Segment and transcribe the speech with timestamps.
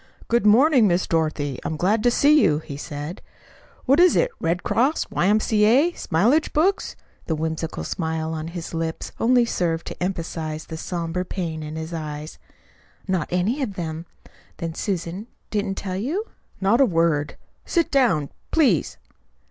[0.27, 1.59] "Good morning, Miss Dorothy.
[1.63, 3.21] I'm glad to see you," he said.
[3.85, 6.95] "What is it, Red Cross, Y.M.C.A., Smileage Books?"
[7.27, 11.93] The whimsical smile on his lips only served to emphasize the somber pain in his
[11.93, 12.39] eyes.
[13.07, 14.07] "Not any of them.
[14.57, 16.25] Then Susan didn't tell you?"
[16.59, 17.37] "Not a word.
[17.63, 18.97] Sit down, please."